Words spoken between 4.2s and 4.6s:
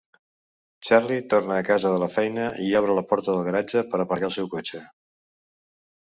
el seu